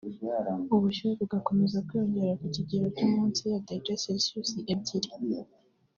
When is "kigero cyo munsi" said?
2.55-3.41